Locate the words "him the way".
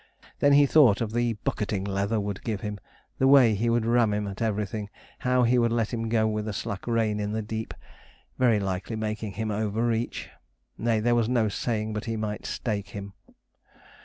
2.61-3.53